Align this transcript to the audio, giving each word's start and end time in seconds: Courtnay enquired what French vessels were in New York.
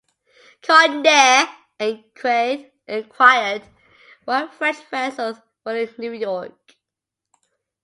Courtnay 0.63 1.45
enquired 1.79 3.63
what 4.25 4.51
French 4.55 4.83
vessels 4.89 5.37
were 5.63 5.77
in 5.77 5.93
New 5.99 6.13
York. 6.13 6.75